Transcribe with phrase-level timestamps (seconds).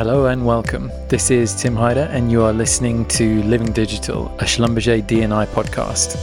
[0.00, 0.90] Hello and welcome.
[1.08, 6.14] This is Tim Hyder, and you are listening to Living Digital, a Schlumberger DNI podcast.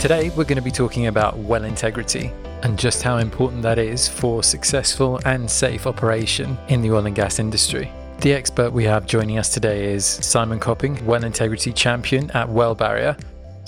[0.00, 2.32] Today, we're going to be talking about well integrity
[2.64, 7.14] and just how important that is for successful and safe operation in the oil and
[7.14, 7.92] gas industry.
[8.22, 12.74] The expert we have joining us today is Simon Copping, Well Integrity Champion at Well
[12.74, 13.16] Barrier.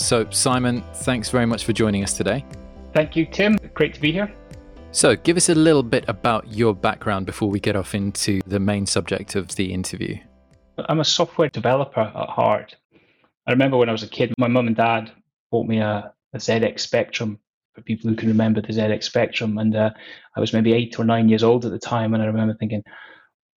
[0.01, 2.43] So, Simon, thanks very much for joining us today.
[2.95, 3.59] Thank you, Tim.
[3.75, 4.33] Great to be here.
[4.93, 8.59] So, give us a little bit about your background before we get off into the
[8.59, 10.17] main subject of the interview.
[10.89, 12.77] I'm a software developer at heart.
[13.47, 15.13] I remember when I was a kid, my mum and dad
[15.51, 17.39] bought me a, a ZX Spectrum
[17.75, 19.59] for people who can remember the ZX Spectrum.
[19.59, 19.91] And uh,
[20.35, 22.15] I was maybe eight or nine years old at the time.
[22.15, 22.83] And I remember thinking,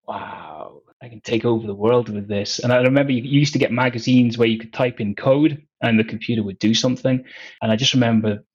[0.06, 2.60] wow, I can take over the world with this.
[2.60, 6.00] And I remember you, used to get magazines where you could type in code and
[6.00, 7.26] the computer would do something.
[7.62, 8.46] And I just remember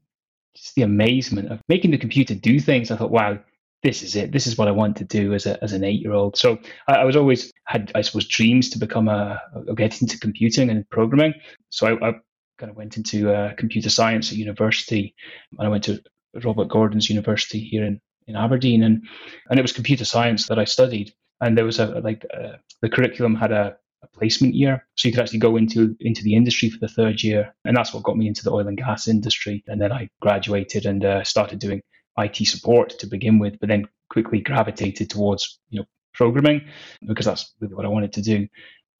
[0.56, 2.90] just the amazement of making the computer do things.
[2.90, 3.38] I thought, wow,
[3.82, 4.32] this is it.
[4.32, 6.38] This is what I want to do as a as an eight year old.
[6.38, 9.40] So I, I, was always had I suppose dreams to become a
[9.76, 11.34] get into computing and programming.
[11.68, 12.12] So I, I
[12.56, 15.14] kind of went into uh, computer science at university,
[15.56, 16.02] and I went to
[16.42, 19.06] Robert Gordon's University here in, in Aberdeen, and
[19.50, 21.12] and it was computer science that I studied.
[21.40, 25.14] And there was a like uh, the curriculum had a, a placement year, so you
[25.14, 28.16] could actually go into into the industry for the third year, and that's what got
[28.16, 29.62] me into the oil and gas industry.
[29.66, 31.82] And then I graduated and uh, started doing
[32.18, 36.66] IT support to begin with, but then quickly gravitated towards you know programming
[37.06, 38.48] because that's really what I wanted to do.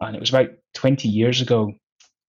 [0.01, 1.75] And it was about 20 years ago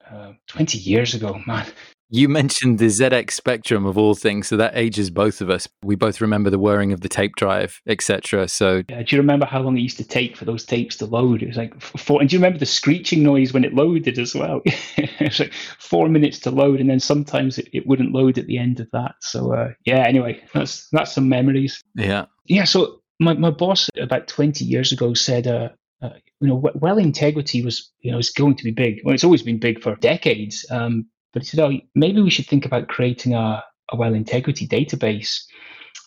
[0.10, 1.66] uh, 20 years ago, man.
[2.12, 5.68] You mentioned the ZX Spectrum of all things, so that ages both of us.
[5.84, 8.48] We both remember the whirring of the tape drive, etc.
[8.48, 11.06] So, yeah, do you remember how long it used to take for those tapes to
[11.06, 11.44] load?
[11.44, 12.20] It was like four.
[12.20, 14.62] And do you remember the screeching noise when it loaded as well?
[14.66, 18.48] it was like four minutes to load, and then sometimes it, it wouldn't load at
[18.48, 19.14] the end of that.
[19.22, 20.00] So, uh, yeah.
[20.08, 21.84] Anyway, that's that's some memories.
[21.96, 22.26] Yeah.
[22.46, 22.64] Yeah.
[22.64, 25.70] So my my boss about 20 years ago said, uh,
[26.02, 26.10] uh,
[26.42, 29.02] you know, well integrity was, you know, is going to be big.
[29.04, 30.66] Well, it's always been big for decades.
[30.72, 34.68] Um, but he said, oh, maybe we should think about creating a, a well integrity
[34.68, 35.44] database.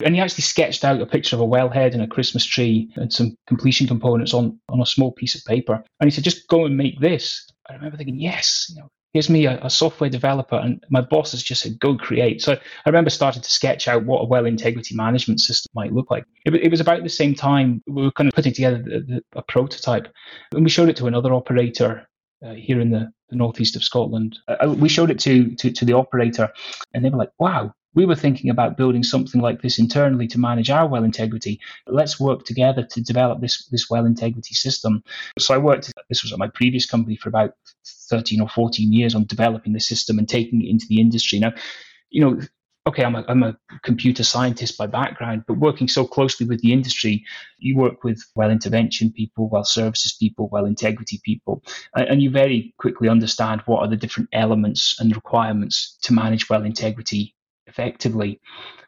[0.05, 3.13] And he actually sketched out a picture of a wellhead and a Christmas tree and
[3.13, 5.85] some completion components on, on a small piece of paper.
[6.01, 7.47] And he said, just go and make this.
[7.69, 11.33] I remember thinking, yes, you know, here's me, a, a, software developer, and my boss
[11.33, 12.41] has just said, go create.
[12.41, 16.11] So I remember starting to sketch out what a well integrity management system might look
[16.11, 16.25] like.
[16.45, 19.23] It, it was about the same time we were kind of putting together the, the,
[19.35, 20.09] a prototype,
[20.53, 22.09] and we showed it to another operator
[22.45, 24.39] uh, here in the, the northeast of Scotland.
[24.49, 26.51] Uh, we showed it to, to to the operator,
[26.95, 27.75] and they were like, wow.
[27.95, 31.61] We were thinking about building something like this internally to manage our well integrity.
[31.87, 35.05] Let's work together to develop this this well integrity system.
[35.39, 35.93] So I worked.
[36.09, 37.53] This was at my previous company for about
[38.09, 41.39] 13 or 14 years on developing the system and taking it into the industry.
[41.39, 41.53] Now,
[42.09, 42.41] you know,
[42.87, 46.73] okay, I'm a, I'm a computer scientist by background, but working so closely with the
[46.73, 47.25] industry,
[47.59, 51.63] you work with well intervention people, well services people, well integrity people,
[51.95, 56.65] and, you very quickly understand what are the different elements and requirements to manage well
[56.65, 57.35] integrity
[57.73, 58.41] effectively.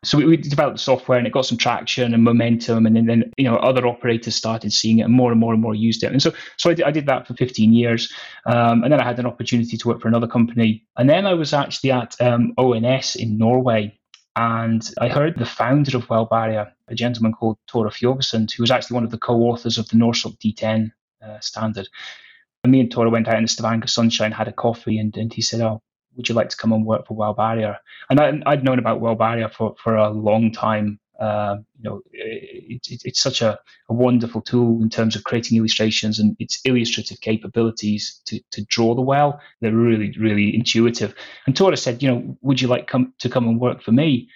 [0.04, 3.06] So we, we, developed the software and it got some traction and momentum, and then,
[3.06, 6.02] then, you know other operators started seeing it, and more and more and more used
[6.02, 6.12] it.
[6.12, 8.12] And so so I did, I did that for 15 years,
[8.46, 11.34] um, and then I had an opportunity to work for another company, and then I
[11.34, 13.98] was actually at um, ONS in Norway.
[14.36, 18.70] And I heard the founder of Well Barrier, a gentleman called Tore Fjovesund, who was
[18.72, 20.90] actually one of the co-authors of the NORSOK D10
[21.24, 21.88] uh, standard.
[22.64, 25.32] And me and Tore went out in the Stavanger sunshine, had a coffee, and, and
[25.32, 25.82] he said, "Oh,
[26.16, 27.78] would you like to come and work for Well Barrier?
[28.10, 30.98] And I, would known about Well Barrier for, for a long time.
[31.20, 33.56] Uh, you know, it, it, it's such a,
[33.88, 38.96] a, wonderful tool in terms of creating illustrations and its illustrative capabilities to, to draw
[38.96, 39.40] the well.
[39.60, 41.14] They're really, really intuitive.
[41.46, 44.28] And Tore said, you know, would you like come to come and work for me?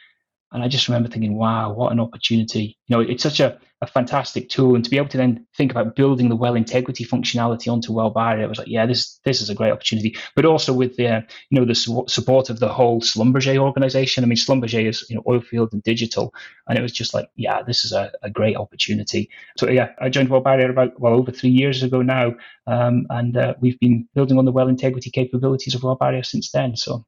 [0.53, 2.78] And I just remember thinking, wow, what an opportunity.
[2.86, 4.75] You know, it's such a, a fantastic tool.
[4.75, 8.09] And to be able to then think about building the well integrity functionality onto well
[8.09, 10.16] barrier, it was like, yeah, this this is a great opportunity.
[10.34, 14.24] But also with the, you know, the su- support of the whole Schlumberger organization.
[14.24, 16.33] I mean, Schlumberger is, you know, oil field and digital.
[16.66, 19.28] And it was just like, yeah, this is a, a great opportunity.
[19.59, 22.34] So yeah, I joined well barrier about, well, over three years ago now.
[22.66, 26.51] Um, and uh, we've been building on the well integrity capabilities of well barrier since
[26.51, 26.74] then.
[26.74, 27.04] So,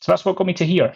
[0.00, 0.94] so that's what got me to here.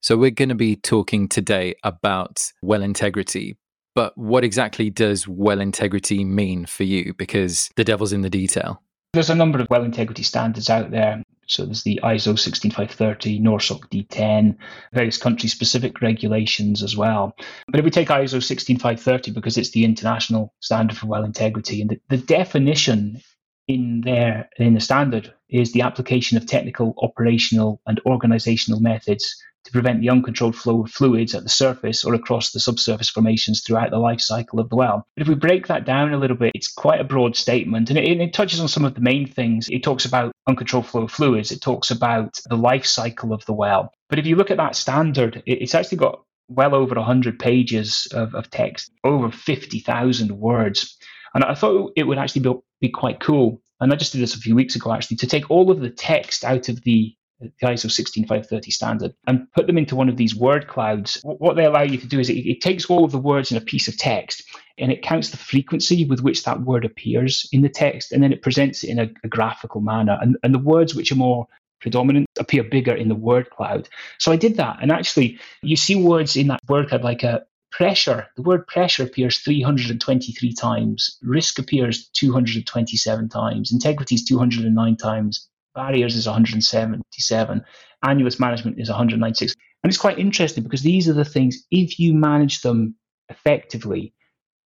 [0.00, 3.56] So, we're going to be talking today about well integrity.
[3.94, 7.12] But what exactly does well integrity mean for you?
[7.14, 8.82] Because the devil's in the detail.
[9.12, 11.22] There's a number of well integrity standards out there.
[11.46, 14.56] So there's the ISO 16530, NORSOK D10,
[14.92, 17.34] various country specific regulations as well.
[17.66, 21.90] But if we take ISO 16530, because it's the international standard for well integrity, and
[21.90, 23.20] the, the definition
[23.66, 29.72] in there in the standard is the application of technical, operational, and organizational methods to
[29.72, 33.90] prevent the uncontrolled flow of fluids at the surface or across the subsurface formations throughout
[33.90, 35.06] the life cycle of the well.
[35.16, 37.98] But if we break that down a little bit, it's quite a broad statement and
[37.98, 39.68] it, it, touches on some of the main things.
[39.68, 43.52] It talks about uncontrolled flow of fluids, it talks about the life cycle of the
[43.52, 43.92] well.
[44.08, 48.08] But if you look at that standard, it, it's actually got well over 100 pages
[48.12, 50.96] of, of text, over 50,000 words.
[51.34, 53.62] And I thought it would actually be, be quite cool.
[53.80, 55.90] And I just did this a few weeks ago, actually, to take all of the
[55.90, 60.34] text out of the the ISO 16530 standard and put them into one of these
[60.34, 61.20] word clouds.
[61.22, 63.56] What they allow you to do is it, it, takes all of the words in
[63.56, 64.44] a piece of text
[64.78, 68.32] and it counts the frequency with which that word appears in the text and then
[68.32, 70.18] it presents it in a, a graphical manner.
[70.20, 71.46] And, and the words which are more
[71.80, 73.88] predominant appear bigger in the word cloud.
[74.18, 74.78] So I did that.
[74.82, 78.26] And actually, you see words in that word cloud like a pressure.
[78.36, 86.16] The word pressure appears 323 times, risk appears 227 times, integrity is 209 times, barriers
[86.16, 87.62] is 177,
[88.04, 89.54] annulus management is 196.
[89.82, 92.94] And it's quite interesting because these are the things, if you manage them
[93.28, 94.12] effectively,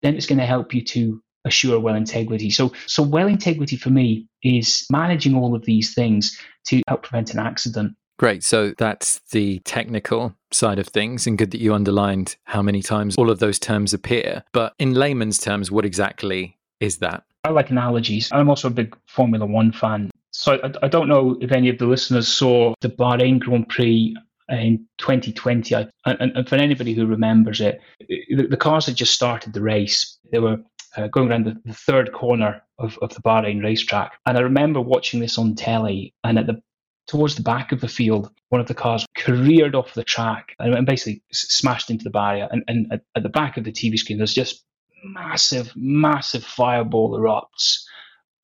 [0.02, 2.50] then it's going to help you to assure well integrity.
[2.50, 7.32] So, so well integrity for me is managing all of these things to help prevent
[7.32, 7.94] an accident.
[8.18, 8.44] Great.
[8.44, 13.16] So that's the technical side of things, and good that you underlined how many times
[13.16, 14.44] all of those terms appear.
[14.52, 17.24] But in layman's terms, what exactly is that?
[17.42, 18.30] I like analogies.
[18.32, 20.10] I'm also a big Formula One fan.
[20.34, 24.16] So I, I don't know if any of the listeners saw the Bahrain Grand Prix
[24.48, 25.76] in 2020.
[25.76, 29.62] I, and, and, for anybody who remembers it, the, the, cars had just started the
[29.62, 30.18] race.
[30.32, 30.58] They were
[30.96, 34.18] uh, going around the, the, third corner of, of the Bahrain racetrack.
[34.26, 36.60] And I remember watching this on telly, and at the
[37.06, 40.84] towards the back of the field, one of the cars careered off the track and,
[40.84, 42.48] basically smashed into the barrier.
[42.50, 44.64] And, and at, at the back of the TV screen, there's just
[45.04, 47.84] massive, massive fireball erupts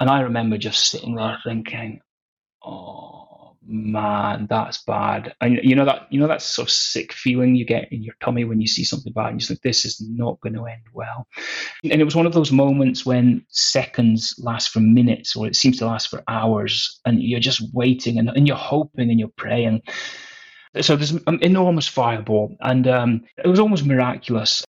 [0.01, 2.01] and I remember just sitting there thinking,
[2.65, 7.55] "Oh man, that's bad." And you know that you know that sort of sick feeling
[7.55, 10.01] you get in your tummy when you see something bad, and you think this is
[10.01, 11.27] not going to end well.
[11.85, 15.79] And it was one of those moments when seconds last for minutes, or it seems
[15.79, 19.83] to last for hours, and you're just waiting and, and you're hoping and you're praying.
[20.81, 24.65] So there's an enormous fireball, and um, it was almost miraculous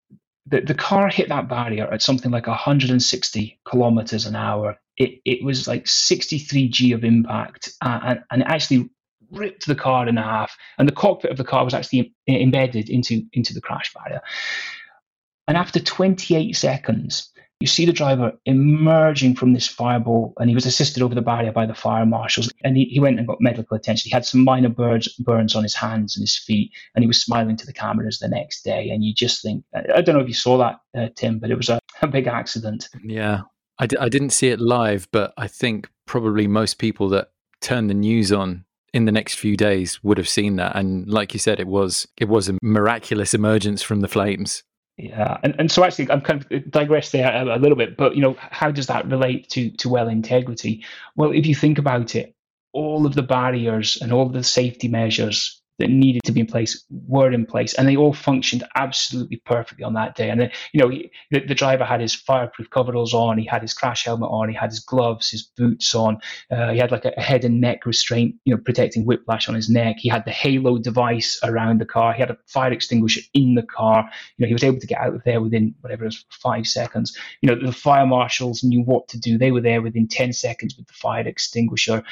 [0.47, 5.43] the, the car hit that barrier at something like 160 kilometers an hour it, it
[5.43, 8.89] was like 63 G of impact uh, and, and it actually
[9.31, 10.55] ripped the car in half.
[10.77, 14.21] And the cockpit of the car was actually embedded into, into the crash barrier.
[15.47, 20.65] And after 28 seconds, you see the driver emerging from this fireball, and he was
[20.65, 22.51] assisted over the barrier by the fire marshals.
[22.63, 24.09] And he, he went and got medical attention.
[24.09, 27.21] He had some minor burns, burns on his hands and his feet, and he was
[27.21, 28.89] smiling to the cameras the next day.
[28.89, 31.55] And you just think, I don't know if you saw that, uh, Tim, but it
[31.55, 32.89] was a, a big accident.
[33.03, 33.41] Yeah,
[33.81, 37.31] I d- I didn't see it live, but I think probably most people that
[37.61, 38.63] turn the news on
[38.93, 40.75] in the next few days would have seen that.
[40.75, 44.63] And like you said, it was it was a miraculous emergence from the flames.
[44.97, 47.97] Yeah, and, and so actually, I'm kind of uh, digress there a, a little bit,
[47.97, 50.85] but you know, how does that relate to to well integrity?
[51.15, 52.35] Well, if you think about it,
[52.73, 56.45] all of the barriers and all of the safety measures that needed to be in
[56.45, 60.29] place were in place, and they all functioned absolutely perfectly on that day.
[60.29, 63.61] And then, you know, he, the, the, driver had his fireproof coveralls on, he had
[63.61, 66.19] his crash helmet on, he had his gloves, his boots on,
[66.51, 69.55] uh, he had like a, a, head and neck restraint, you know, protecting whiplash on
[69.55, 69.95] his neck.
[69.97, 72.13] He had the halo device around the car.
[72.13, 74.09] He had a fire extinguisher in the car.
[74.37, 76.67] You know, he was able to get out of there within whatever it was, five
[76.67, 77.17] seconds.
[77.41, 79.37] You know, the fire marshals knew what to do.
[79.37, 82.03] They were there within 10 seconds with the fire extinguisher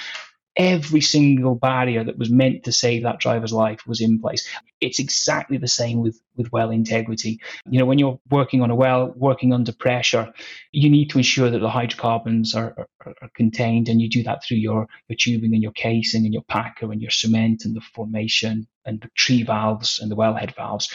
[0.59, 4.45] every single barrier that was meant to save that driver's life was in place.
[4.81, 7.39] It's exactly the same with, with well integrity.
[7.69, 10.33] You know, when you're working on a well, working under pressure,
[10.73, 12.75] you need to ensure that the hydrocarbons are,
[13.05, 16.33] are, are contained, and you do that through your, your tubing and your casing and
[16.33, 20.53] your packer and your cement and the formation and the tree valves and the wellhead
[20.55, 20.93] valves.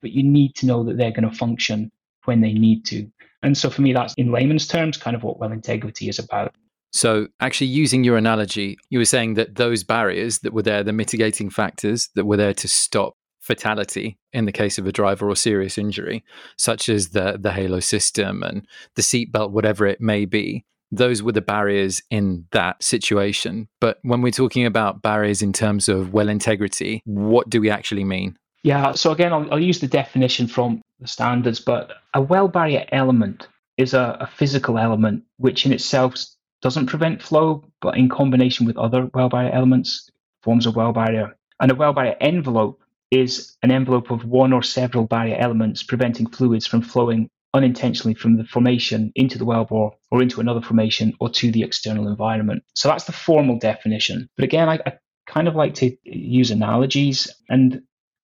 [0.00, 1.92] But you need to know that they're going to function
[2.24, 3.10] when they need to.
[3.42, 6.54] And so for me, that's in layman's terms kind of what well integrity is about.
[6.94, 10.92] So, actually, using your analogy, you were saying that those barriers that were there, the
[10.92, 15.34] mitigating factors that were there to stop fatality in the case of a driver or
[15.34, 16.24] serious injury,
[16.56, 21.32] such as the the halo system and the seatbelt, whatever it may be, those were
[21.32, 23.66] the barriers in that situation.
[23.80, 28.04] But when we're talking about barriers in terms of well integrity, what do we actually
[28.04, 28.36] mean?
[28.62, 32.86] Yeah, so again, I'll, I'll use the definition from the standards, but a well barrier
[32.92, 36.14] element is a, a physical element which in itself
[36.64, 40.08] doesn't prevent flow, but in combination with other well barrier elements,
[40.42, 41.36] forms a well barrier.
[41.60, 42.80] And a well barrier envelope
[43.10, 48.38] is an envelope of one or several barrier elements preventing fluids from flowing unintentionally from
[48.38, 52.64] the formation into the wellbore or into another formation or to the external environment.
[52.74, 54.26] So that's the formal definition.
[54.34, 54.94] But again, I, I
[55.26, 57.82] kind of like to use analogies, and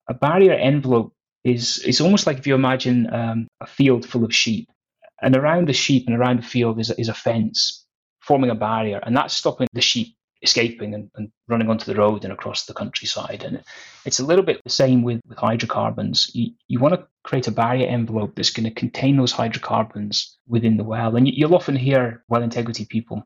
[0.09, 1.13] a barrier envelope
[1.45, 4.67] is is almost like if you imagine um, a field full of sheep,
[5.21, 7.80] and around the sheep and around the field is, is a fence
[8.21, 12.25] forming a barrier, and that's stopping the sheep escaping and, and, running onto the road
[12.25, 13.43] and across the countryside.
[13.43, 13.63] And
[14.05, 16.31] it's a little bit the same with, with hydrocarbons.
[16.33, 20.77] You, you want to create a barrier envelope that's going to contain those hydrocarbons within
[20.77, 21.17] the well.
[21.17, 23.25] And you'll often hear well integrity people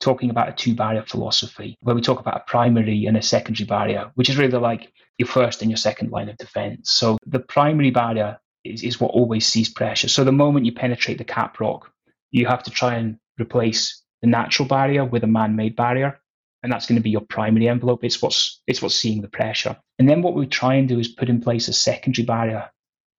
[0.00, 3.66] talking about a two barrier philosophy, where we talk about a primary and a secondary
[3.66, 6.90] barrier, which is really like your first and your second line of defense.
[6.90, 10.08] So the primary barrier is, is what always sees pressure.
[10.08, 11.90] So the moment you penetrate the cap rock,
[12.30, 16.20] you have to try and replace the natural barrier with a man made barrier
[16.62, 18.04] and that's going to be your primary envelope.
[18.04, 19.76] It's what's it's what's seeing the pressure.
[19.98, 22.70] And then what we try and do is put in place a secondary barrier,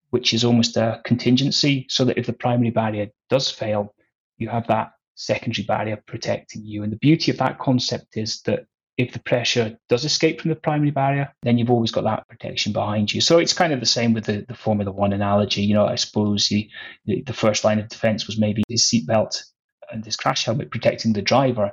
[0.10, 3.94] which is almost a contingency, so that if the primary barrier does fail,
[4.38, 6.84] you have that secondary barrier protecting you.
[6.84, 8.66] And the beauty of that concept is that
[8.98, 12.74] if the pressure does escape from the primary barrier, then you've always got that protection
[12.74, 13.22] behind you.
[13.22, 15.62] So it's kind of the same with the, the Formula One analogy.
[15.62, 16.70] You know, I suppose the,
[17.06, 19.42] the, the first line of defense was maybe his seatbelt
[19.92, 21.72] and his crash helmet protecting the driver.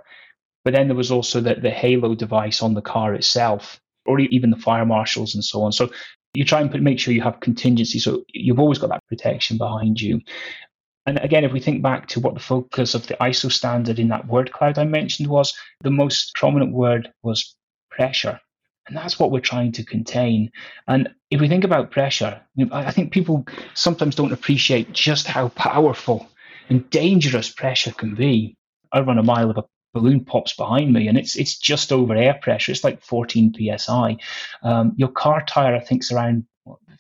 [0.65, 4.51] But then there was also the, the Halo device on the car itself, or even
[4.51, 5.73] the fire marshals and so on.
[5.73, 5.91] So
[6.35, 7.99] you try and put, make sure you have contingency.
[7.99, 10.21] So you've always got that protection behind you.
[11.07, 14.09] And again, if we think back to what the focus of the ISO standard in
[14.09, 17.55] that word cloud I mentioned was, the most prominent word was
[17.91, 18.41] pressure.
[18.89, 20.51] And that's what we're trying to contain.
[20.87, 22.41] And if we think about pressure,
[22.73, 26.29] I think people sometimes don't appreciate just how powerful
[26.69, 28.57] and dangerous pressure can be.
[28.93, 32.15] I run a mile of a balloon pops behind me and it's it's just over
[32.15, 32.73] air pressure.
[32.73, 34.17] It's like 14 psi.
[34.63, 36.45] Um, your car tire, I think, is around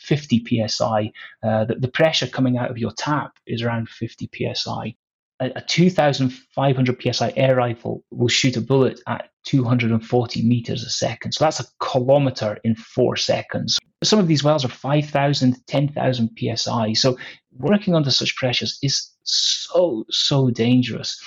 [0.00, 1.12] 50 psi.
[1.42, 4.94] Uh, the, the, pressure coming out of your tap is around 50 psi.
[5.40, 11.32] A, a 2,500 psi air rifle will shoot a bullet at 240 meters a second.
[11.32, 13.78] So that's a kilometer in four seconds.
[14.02, 16.92] Some of these wells are 5,000, 10,000 psi.
[16.94, 17.16] So
[17.58, 21.20] working under such pressures is so, so dangerous.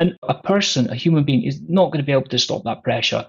[0.00, 2.84] And a person, a human being, is not going to be able to stop that
[2.84, 3.26] pressure.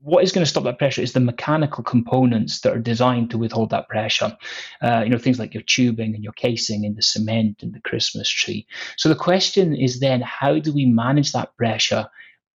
[0.00, 3.38] What is going to stop that pressure is the mechanical components that are designed to
[3.38, 4.36] withhold that pressure.
[4.82, 7.80] Uh, you know, things like your tubing and your casing and the cement and the
[7.80, 8.66] Christmas tree.
[8.96, 12.08] So the question is then, how do we manage that pressure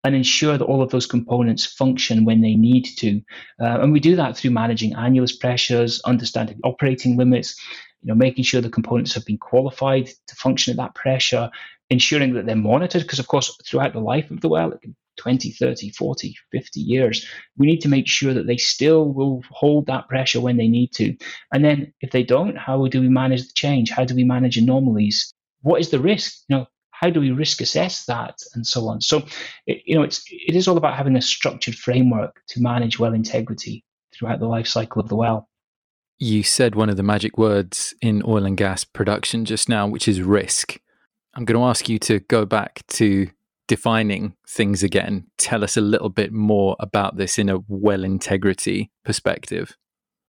[0.04, 3.22] and ensure that all of those components function when they need to.
[3.60, 7.60] Uh, and we do that through managing annulus pressures, understanding operating limits,
[8.04, 11.50] you know, making sure the components have been qualified to function at that pressure,
[11.90, 14.96] ensuring that they're monitored, because of course, throughout the life of the well, it can
[15.18, 19.86] 20, 30, 40, 50 years, we need to make sure that they still will hold
[19.86, 21.16] that pressure when they need to.
[21.54, 23.92] And then if they don't, how do we manage the change?
[23.92, 25.32] How do we manage anomalies?
[25.62, 26.44] What is the risk?
[26.50, 29.02] You know, how do we risk assess that and so on?
[29.02, 29.24] So,
[29.68, 33.14] it, you know, it's it is all about having a structured framework to manage well
[33.14, 33.84] integrity
[34.14, 35.48] throughout the life cycle of the well.
[36.24, 40.08] You said one of the magic words in oil and gas production just now, which
[40.08, 40.80] is risk.
[41.34, 43.30] I'm going to ask you to go back to
[43.68, 45.28] defining things again.
[45.38, 49.76] Tell us a little bit more about this in a well integrity perspective.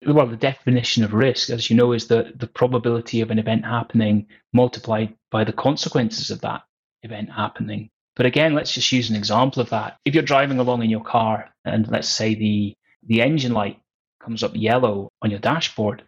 [0.07, 3.67] Well, the definition of risk, as you know, is the, the probability of an event
[3.67, 6.63] happening multiplied by the consequences of that
[7.03, 7.91] event happening.
[8.17, 9.99] But again, let's just use an example of that.
[10.07, 12.75] If you're driving along in your car and let's say the,
[13.07, 13.79] the engine light
[14.23, 16.05] comes up yellow on your dashboard,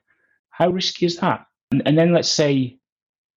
[0.50, 1.46] how risky is that?
[1.70, 2.78] And, and then let's say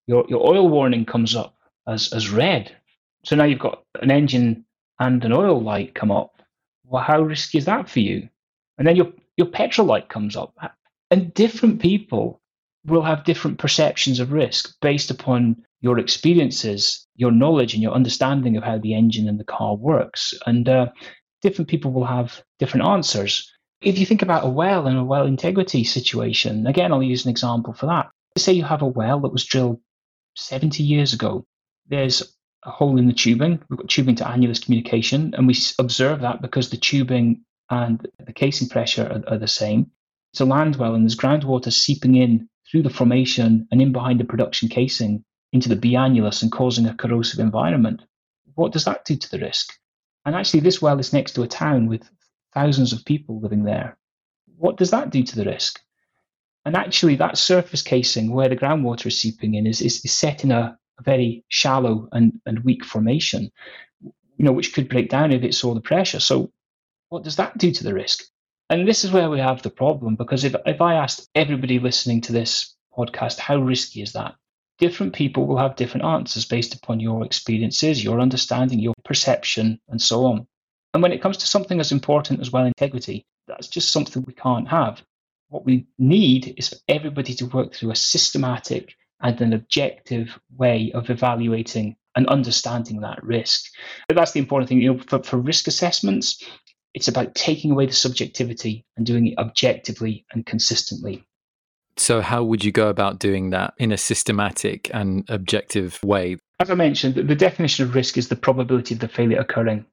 [0.06, 1.56] your, your oil warning comes up
[1.88, 2.76] as, as red.
[3.24, 4.66] So now you've got an engine
[5.00, 6.42] and an oil light come up.
[6.86, 8.30] Well, how risky is that for you?
[8.78, 10.54] And then your, your petrol light comes up.
[11.12, 12.40] And different people
[12.86, 18.58] will have different perceptions of risk based upon your experiences, your knowledge, and your understanding
[18.58, 20.34] of how the engine and the car works.
[20.46, 20.88] And uh,
[21.42, 23.52] different people will have different answers.
[23.82, 27.32] If you think about a well and a well integrity situation, again, I'll use an
[27.32, 28.10] example for that.
[28.38, 29.80] Say you have a well that was drilled
[30.36, 31.46] 70 years ago.
[31.88, 33.62] There's a hole in the tubing.
[33.70, 38.34] We've got tubing to annulus communication, and we observe that because the tubing and the
[38.34, 39.92] casing pressure are, are the same.
[40.34, 44.20] It's a land well, and there's groundwater seeping in through the formation and in behind
[44.20, 48.02] the production casing into the B annulus and causing a corrosive environment.
[48.56, 49.74] What does that do to the risk?
[50.26, 52.10] And actually, this well is next to a town with
[52.58, 53.98] thousands of people living there.
[54.58, 55.80] What does that do to the risk?
[56.66, 60.52] And actually, that surface casing where the groundwater is seeping in is, is, set in
[60.52, 63.52] a, a, very shallow and, and weak formation,
[64.02, 66.20] you know, which could break down if it saw the pressure.
[66.20, 66.52] So,
[67.10, 68.24] what does that do to the risk?
[68.70, 72.22] And this is where we have the problem because if, if I asked everybody listening
[72.22, 74.36] to this podcast, how risky is that?
[74.80, 80.02] different people will have different answers based upon your experiences, your understanding, your perception, and
[80.02, 80.48] so on.
[80.98, 84.34] And when it comes to something as important as well integrity, that's just something we
[84.34, 85.04] can't have.
[85.50, 90.92] What we need is for everybody to work through a systematic and an objective way
[90.96, 93.66] of evaluating and understanding that risk.
[94.08, 94.82] But that's the important thing.
[94.82, 96.44] You know, for, for risk assessments,
[96.96, 101.24] it's about taking away the subjectivity and doing it objectively and consistently.
[101.98, 106.38] So, how would you go about doing that in a systematic and objective way?
[106.60, 109.86] As I mentioned, the definition of risk is the probability of the failure occurring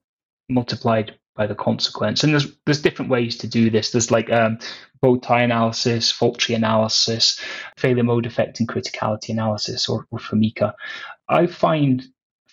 [0.49, 2.23] multiplied by the consequence.
[2.23, 3.91] And there's there's different ways to do this.
[3.91, 4.59] There's like um,
[5.01, 7.41] bow tie analysis, fault tree analysis,
[7.77, 10.73] failure mode effect and criticality analysis, or, or FMECA.
[11.29, 12.05] I find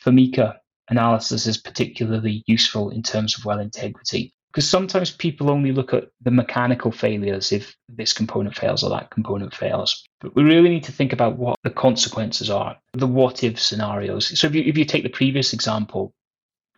[0.03, 0.57] FMECA
[0.89, 6.09] analysis is particularly useful in terms of well integrity because sometimes people only look at
[6.21, 10.03] the mechanical failures if this component fails or that component fails.
[10.19, 14.37] But we really need to think about what the consequences are, the what if scenarios.
[14.37, 16.13] So if you, if you take the previous example,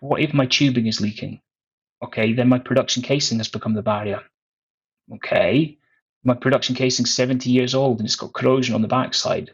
[0.03, 1.39] what if my tubing is leaking?
[2.03, 4.21] Okay, then my production casing has become the barrier.
[5.13, 5.77] Okay,
[6.25, 9.51] my production casing is 70 years old and it's got corrosion on the backside.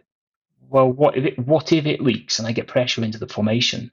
[0.67, 3.91] Well, what if it, what if it leaks and I get pressure into the formation?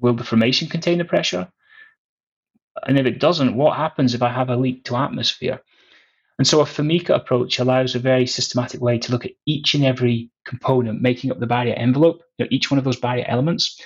[0.00, 1.48] Will the formation contain the pressure?
[2.86, 5.60] And if it doesn't, what happens if I have a leak to atmosphere?
[6.38, 9.84] And so a FMECA approach allows a very systematic way to look at each and
[9.84, 13.78] every component making up the barrier envelope, you know, each one of those barrier elements,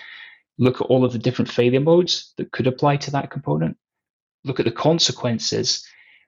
[0.62, 3.76] look at all of the different failure modes that could apply to that component,
[4.44, 5.84] look at the consequences,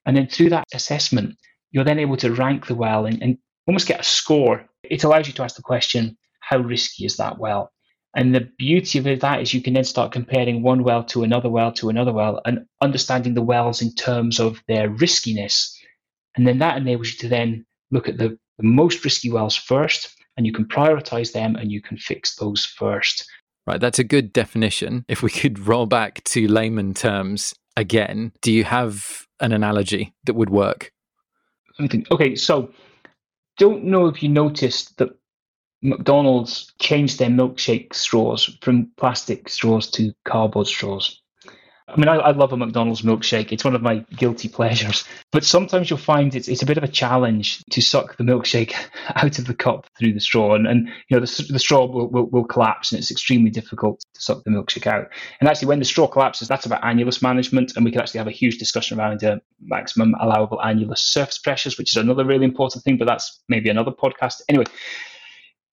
[0.06, 1.36] and then through that assessment,
[1.70, 4.68] you're then able to rank the well and, and almost get a score.
[4.82, 7.70] It allows you to ask the question, how risky is that well?
[8.16, 11.48] And the beauty of that is you can then start comparing one well to another
[11.48, 15.76] well to another well and understanding the wells in terms of their riskiness.
[16.36, 20.14] And then that enables you to then look at the, the most risky wells first
[20.36, 23.28] and you can prioritize them and you can fix those first.
[23.66, 25.04] Right, that's a good definition.
[25.09, 30.34] If we could roll back to layman terms again, do you have an analogy that
[30.34, 30.93] would work?
[32.10, 32.71] Okay, so
[33.58, 35.10] don't know if you noticed that
[35.82, 41.21] McDonald's changed their milkshake straws from plastic straws to cardboard straws.
[41.86, 43.52] I mean, I, I, love a McDonald's milkshake.
[43.52, 45.04] It's one of my guilty pleasures.
[45.32, 48.75] But sometimes you'll find it's, it's a bit of a challenge to suck the milkshake
[49.16, 50.54] out of the cup through the straw.
[50.54, 54.00] And, and you know, the, the straw will, will, will, collapse and it's extremely difficult
[54.14, 55.08] to suck the milkshake out.
[55.40, 57.76] And actually, when the straw collapses, that's about annulus management.
[57.76, 61.76] And we can actually have a huge discussion around uh, maximum allowable annulus surface pressures,
[61.76, 64.40] which is another really important thing, but that's maybe another podcast.
[64.49, 64.64] Anyway,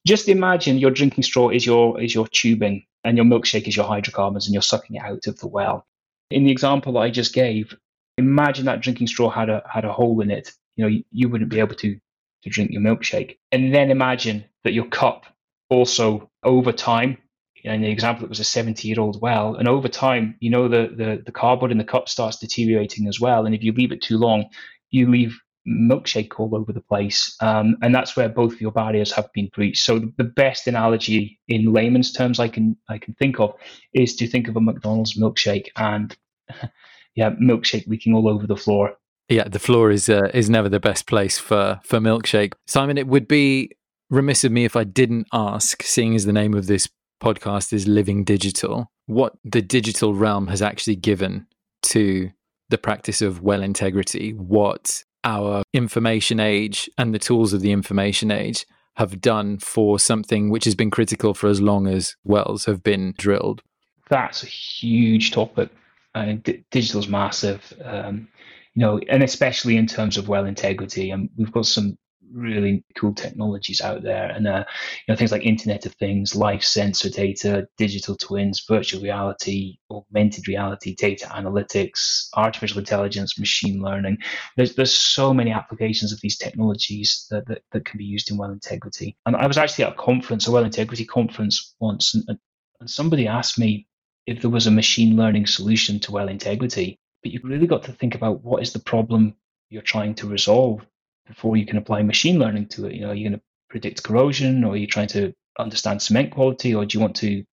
[0.05, 3.85] just imagine your drinking straw is your is your tubing and your milkshake is your
[3.85, 5.85] hydrocarbons and you're sucking it out of the well
[6.31, 7.75] in the example that I just gave,
[8.17, 10.51] imagine that drinking straw had a had a hole in it.
[10.75, 11.99] You know, you, you wouldn't be able to
[12.43, 13.37] to drink your milkshake.
[13.51, 15.25] And then imagine that your cup
[15.69, 17.17] also over time,
[17.63, 20.67] in the example it was a 70 year old well, and over time, you know,
[20.67, 23.45] the, the the cardboard in the cup starts deteriorating as well.
[23.45, 24.45] And if you leave it too long,
[24.89, 27.35] you leave milkshake all over the place.
[27.39, 29.83] Um, and that's where both your barriers have been breached.
[29.83, 33.53] So the, the best analogy in layman's terms I can I can think of
[33.93, 36.15] is to think of a McDonald's milkshake and
[37.15, 38.95] yeah, milkshake leaking all over the floor.
[39.29, 42.53] Yeah, the floor is uh, is never the best place for for milkshake.
[42.67, 43.71] Simon, it would be
[44.09, 46.89] remiss of me if I didn't ask, seeing as the name of this
[47.23, 51.47] podcast is Living Digital, what the digital realm has actually given
[51.83, 52.31] to
[52.69, 58.31] the practice of well integrity, what our information age and the tools of the information
[58.31, 62.83] age have done for something which has been critical for as long as wells have
[62.83, 63.61] been drilled?
[64.09, 65.69] That's a huge topic.
[66.13, 68.27] Uh, d- digital's massive, um,
[68.73, 71.09] you know, and especially in terms of well integrity.
[71.09, 71.97] And we've got some
[72.33, 74.63] really cool technologies out there, and uh,
[75.07, 80.47] you know things like Internet of Things, life sensor data, digital twins, virtual reality, augmented
[80.47, 84.17] reality, data analytics, artificial intelligence, machine learning.
[84.57, 88.37] There's there's so many applications of these technologies that, that, that can be used in
[88.37, 89.17] well integrity.
[89.25, 92.39] And I was actually at a conference, a well integrity conference once, and,
[92.79, 93.87] and somebody asked me
[94.27, 96.99] if there was a machine learning solution to well integrity.
[97.23, 99.35] But you've really got to think about what is the problem
[99.69, 100.85] you're trying to resolve
[101.31, 102.93] before you can apply machine learning to it.
[102.93, 106.31] You know, are you're going to predict corrosion, or are you trying to understand cement
[106.31, 107.43] quality, or do you want to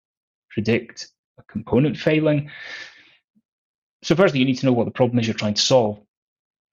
[0.50, 2.50] predict a component failing?
[4.02, 6.00] So, firstly, you need to know what the problem is you're trying to solve,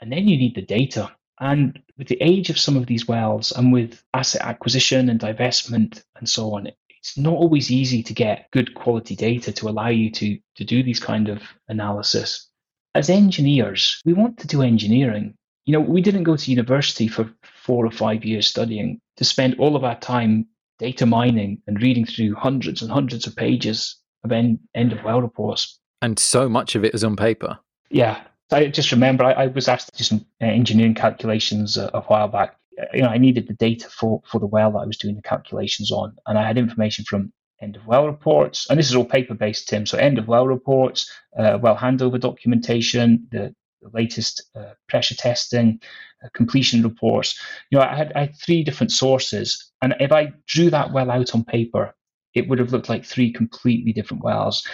[0.01, 1.11] and then you need the data.
[1.39, 6.03] And with the age of some of these wells, and with asset acquisition and divestment
[6.15, 10.09] and so on, it's not always easy to get good quality data to allow you
[10.11, 12.49] to, to do these kind of analysis.
[12.95, 17.29] As engineers, we want to do engineering, you know, we didn't go to university for
[17.43, 20.45] four or five years studying to spend all of our time
[20.77, 25.21] data mining and reading through hundreds and hundreds of pages of end, end of well
[25.21, 25.79] reports.
[26.01, 27.57] And so much of it is on paper.
[27.89, 28.21] Yeah.
[28.51, 32.01] I just remember I, I was asked to do some uh, engineering calculations a, a
[32.01, 32.57] while back.
[32.93, 35.21] You know, I needed the data for, for the well that I was doing the
[35.21, 39.05] calculations on, and I had information from end of well reports, and this is all
[39.05, 39.85] paper based, Tim.
[39.85, 45.79] So end of well reports, uh, well handover documentation, the, the latest uh, pressure testing,
[46.23, 47.39] uh, completion reports.
[47.69, 51.11] You know, I had, I had three different sources, and if I drew that well
[51.11, 51.93] out on paper,
[52.33, 54.67] it would have looked like three completely different wells.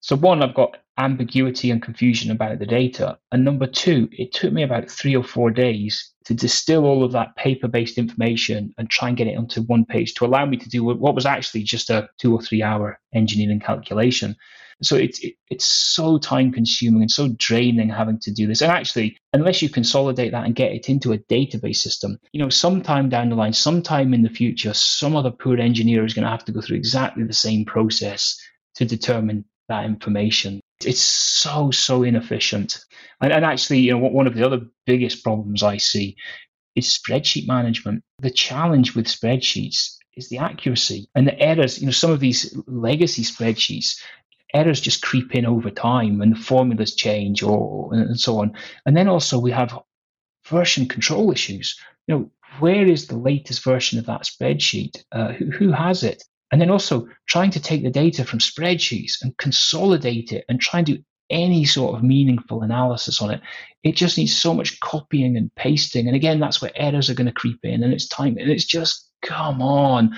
[0.00, 3.18] So one, I've got ambiguity and confusion about the data.
[3.30, 7.12] And number two, it took me about three or four days to distill all of
[7.12, 10.68] that paper-based information and try and get it onto one page to allow me to
[10.68, 14.36] do what was actually just a two or three hour engineering calculation.
[14.82, 18.62] So it's it, it's so time consuming and so draining having to do this.
[18.62, 22.48] And actually, unless you consolidate that and get it into a database system, you know,
[22.48, 26.30] sometime down the line, sometime in the future, some other poor engineer is going to
[26.30, 28.38] have to go through exactly the same process
[28.76, 30.60] to determine that information.
[30.84, 32.78] It's so, so inefficient.
[33.20, 36.16] And, and actually, you know, one of the other biggest problems I see
[36.76, 38.02] is spreadsheet management.
[38.20, 41.80] The challenge with spreadsheets is the accuracy and the errors.
[41.80, 44.00] You know, some of these legacy spreadsheets,
[44.54, 48.52] errors just creep in over time and the formulas change or and so on.
[48.86, 49.78] And then also we have
[50.46, 51.78] version control issues.
[52.06, 55.02] You know, where is the latest version of that spreadsheet?
[55.12, 56.22] Uh, who, who has it?
[56.50, 60.80] And then also trying to take the data from spreadsheets and consolidate it and try
[60.80, 60.98] and do
[61.30, 63.42] any sort of meaningful analysis on it.
[63.82, 66.06] It just needs so much copying and pasting.
[66.06, 68.38] And again, that's where errors are going to creep in and it's time.
[68.38, 70.16] And it's just, come on.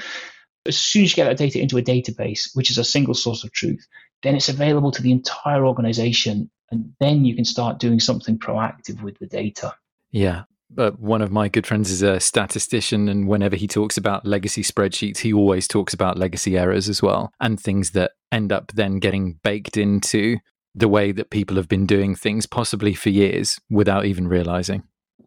[0.67, 3.43] As soon as you get that data into a database, which is a single source
[3.43, 3.85] of truth,
[4.23, 6.51] then it's available to the entire organization.
[6.71, 9.75] And then you can start doing something proactive with the data.
[10.11, 10.45] Yeah
[10.79, 14.63] uh, one of my good friends is a statistician, and whenever he talks about legacy
[14.63, 18.99] spreadsheets, he always talks about legacy errors as well and things that end up then
[18.99, 20.37] getting baked into
[20.75, 24.83] the way that people have been doing things, possibly for years, without even realizing.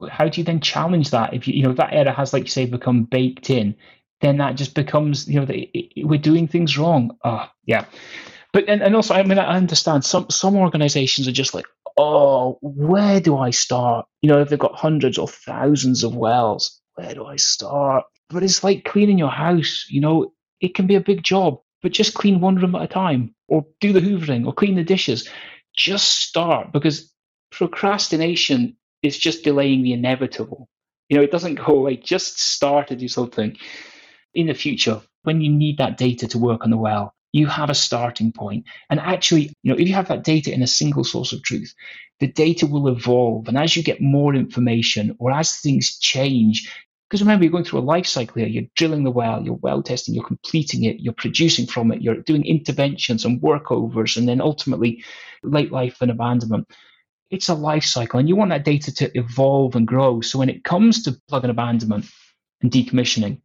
[0.10, 1.34] How do you then challenge that?
[1.34, 3.75] If you, you know that error has, like you say, become baked in,
[4.21, 7.17] then that just becomes you know the, it, we're doing things wrong.
[7.23, 7.86] Oh, yeah.
[8.54, 11.66] But and, and also, I mean, I understand some some organizations are just like,
[11.98, 14.06] oh, where do I start?
[14.22, 18.06] You know, if they've got hundreds or thousands of wells, where do I start?
[18.30, 21.92] But it's like cleaning your house, you know, it can be a big job, but
[21.92, 25.28] just clean one room at a time, or do the hoovering, or clean the dishes.
[25.76, 27.12] Just start because
[27.52, 30.70] procrastination is just delaying the inevitable.
[31.10, 31.98] You know, it doesn't go away.
[31.98, 33.58] Just start to do something
[34.36, 37.69] in the future when you need that data to work on the well you have
[37.69, 38.65] a starting point.
[38.89, 41.74] And actually, you know, if you have that data in a single source of truth,
[42.19, 43.48] the data will evolve.
[43.48, 46.72] And as you get more information or as things change,
[47.10, 48.48] because remember, you're going through a life cycle here.
[48.48, 52.15] You're drilling the well, you're well testing, you're completing it, you're producing from it, you're
[52.22, 55.04] doing interventions and workovers, and then ultimately
[55.43, 56.67] late life and abandonment.
[57.30, 60.22] It's a life cycle, and you want that data to evolve and grow.
[60.22, 62.06] So when it comes to plug and abandonment
[62.63, 63.41] and decommissioning,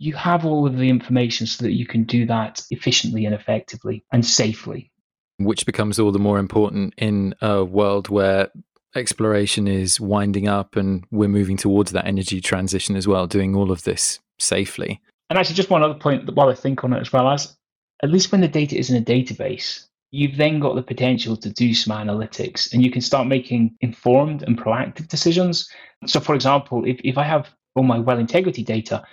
[0.00, 4.02] you have all of the information so that you can do that efficiently and effectively
[4.12, 4.90] and safely.
[5.36, 8.48] Which becomes all the more important in a world where
[8.96, 13.70] exploration is winding up and we're moving towards that energy transition as well, doing all
[13.70, 15.00] of this safely.
[15.28, 17.54] And actually, just one other point while I think on it as well as
[18.02, 21.50] at least when the data is in a database, you've then got the potential to
[21.50, 25.68] do some analytics and you can start making informed and proactive decisions.
[26.06, 29.04] So, for example, if, if I have all my well integrity data,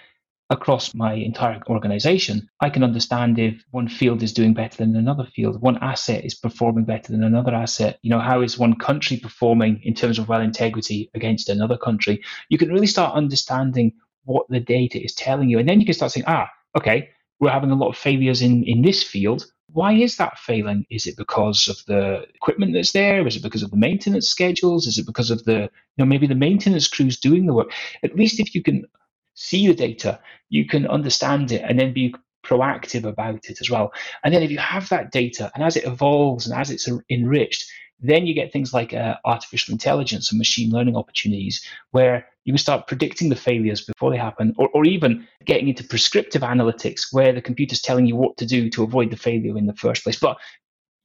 [0.50, 5.26] across my entire organization, I can understand if one field is doing better than another
[5.36, 8.00] field, one asset is performing better than another asset.
[8.02, 12.24] You know, how is one country performing in terms of well integrity against another country?
[12.50, 15.60] You can really start understanding what the data is telling you.
[15.60, 18.64] And then you can start saying, ah, okay, we're having a lot of failures in,
[18.64, 19.46] in this field.
[19.74, 20.86] Why is that failing?
[20.90, 23.28] Is it because of the equipment that's there?
[23.28, 24.88] Is it because of the maintenance schedules?
[24.88, 27.72] Is it because of the, you know, maybe the maintenance crews doing the work?
[28.02, 28.86] At least if you can
[29.38, 30.20] see the data,
[30.50, 33.94] you can understand it and then be proactive about it as well.
[34.24, 37.70] And then if you have that data and as it evolves and as it's enriched,
[38.00, 42.58] then you get things like uh, artificial intelligence and machine learning opportunities where you can
[42.58, 47.34] start predicting the failures before they happen, or, or even getting into prescriptive analytics where
[47.34, 50.20] the computer's telling you what to do to avoid the failure in the first place.
[50.20, 50.38] But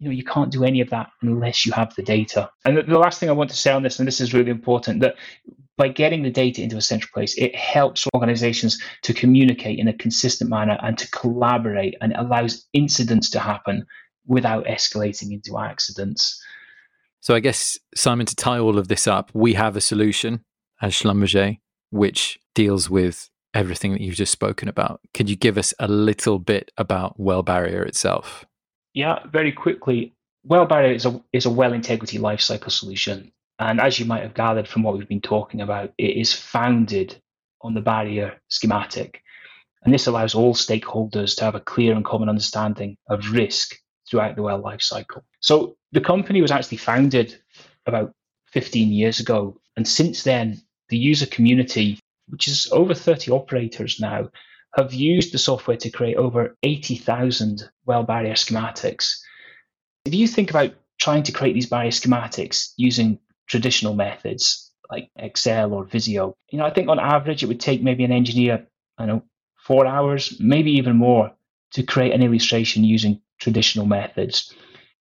[0.02, 2.50] you know you can't do any of that unless you have the data.
[2.64, 4.98] And the, last thing I want to say on this, and this is really important,
[5.00, 5.14] that
[5.76, 9.92] by getting the data into a central place, it helps organizations to communicate in a
[9.92, 13.86] consistent manner and to collaborate and allows incidents to happen
[14.26, 16.42] without escalating into accidents.
[17.20, 20.44] So I guess, Simon, to tie all of this up, we have a solution
[20.80, 21.60] as Schlumberger,
[21.90, 25.00] which deals with everything that you've just spoken about.
[25.14, 28.46] Could you give us a little bit about well barrier itself?
[28.94, 30.14] Yeah, very quickly.
[30.44, 33.32] Well barrier is a is a well integrity lifecycle solution.
[33.58, 37.16] And as you might have gathered from what we've been talking about, it is founded
[37.60, 39.22] on the barrier schematic.
[39.84, 43.76] And this allows all stakeholders to have a clear and common understanding of risk
[44.08, 45.24] throughout the well life cycle.
[45.40, 47.40] So the company was actually founded
[47.86, 48.14] about
[48.52, 49.58] 15 years ago.
[49.76, 54.28] And since then, the user community, which is over 30 operators now,
[54.74, 59.18] have used the software to create over 80,000 well barrier schematics.
[60.04, 65.72] If you think about trying to create these barrier schematics using traditional methods like Excel
[65.72, 68.66] or Visio, you know, I think on average it would take maybe an engineer,
[68.98, 69.22] I know,
[69.66, 71.32] four hours, maybe even more,
[71.72, 74.52] to create an illustration using traditional methods.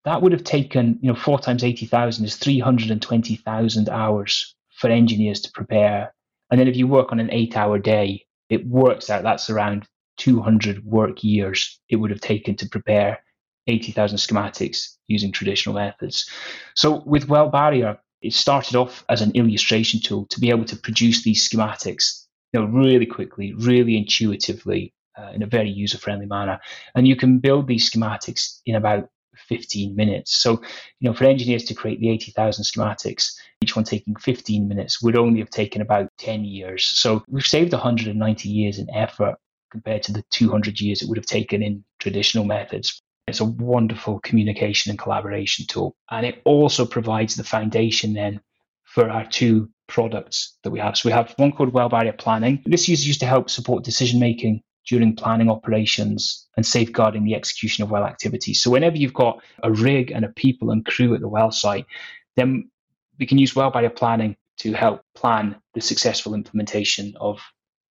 [0.03, 5.51] That would have taken, you know, four times 80,000 is 320,000 hours for engineers to
[5.51, 6.13] prepare.
[6.49, 9.87] And then if you work on an eight hour day, it works out that's around
[10.17, 13.23] 200 work years it would have taken to prepare
[13.67, 16.29] 80,000 schematics using traditional methods.
[16.75, 20.75] So with Well Barrier, it started off as an illustration tool to be able to
[20.75, 26.25] produce these schematics you know, really quickly, really intuitively, uh, in a very user friendly
[26.25, 26.59] manner.
[26.95, 30.33] And you can build these schematics in about 15 minutes.
[30.33, 30.61] So,
[30.99, 35.15] you know, for engineers to create the 80,000 schematics, each one taking 15 minutes, would
[35.15, 36.85] only have taken about 10 years.
[36.85, 39.35] So we've saved 190 years in effort
[39.71, 43.01] compared to the 200 years it would have taken in traditional methods.
[43.27, 45.95] It's a wonderful communication and collaboration tool.
[46.09, 48.41] And it also provides the foundation then
[48.83, 50.97] for our two products that we have.
[50.97, 52.61] So we have one called Well Barrier Planning.
[52.65, 57.83] This is used to help support decision making during planning operations and safeguarding the execution
[57.83, 58.61] of well activities.
[58.61, 61.85] So whenever you've got a rig and a people and crew at the well site,
[62.35, 62.69] then
[63.19, 67.41] we can use well barrier planning to help plan the successful implementation of,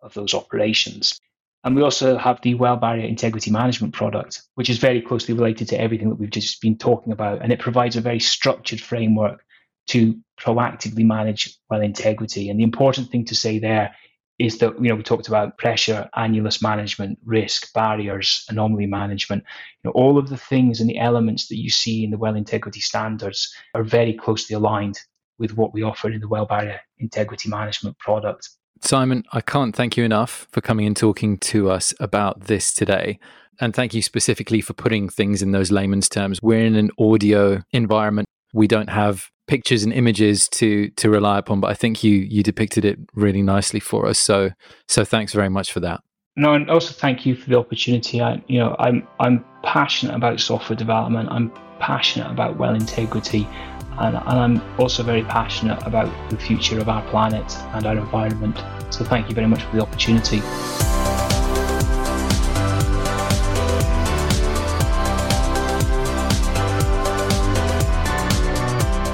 [0.02, 1.18] of those operations.
[1.62, 5.68] And we also have the well barrier integrity management product, which is very closely related
[5.68, 7.42] to everything that we've just been talking about.
[7.42, 9.44] And it provides a very structured framework
[9.88, 12.48] to proactively manage well integrity.
[12.48, 13.94] And the important thing to say there
[14.40, 19.44] is that you know we talked about pressure, annulus management, risk, barriers, anomaly management.
[19.84, 22.34] You know, all of the things and the elements that you see in the well
[22.34, 24.98] integrity standards are very closely aligned
[25.38, 28.48] with what we offer in the well barrier integrity management product.
[28.80, 33.18] Simon, I can't thank you enough for coming and talking to us about this today.
[33.60, 36.40] And thank you specifically for putting things in those layman's terms.
[36.42, 38.26] We're in an audio environment.
[38.52, 42.42] We don't have pictures and images to to rely upon, but I think you you
[42.42, 44.18] depicted it really nicely for us.
[44.18, 44.50] So
[44.88, 46.00] so thanks very much for that.
[46.36, 48.22] No, and also thank you for the opportunity.
[48.22, 51.28] I, you know, I'm I'm passionate about software development.
[51.30, 53.46] I'm passionate about well integrity,
[53.98, 58.56] and, and I'm also very passionate about the future of our planet and our environment.
[58.90, 60.40] So thank you very much for the opportunity.